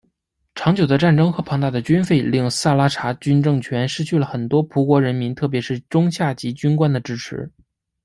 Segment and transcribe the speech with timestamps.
[0.55, 7.51] 长久的战争和庞大的军费令萨拉查军政权失去了很多葡国人民特别是中下级军官的支持。